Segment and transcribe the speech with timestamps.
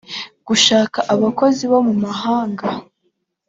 [0.47, 2.65] gushaka abakozi bo mu mahanga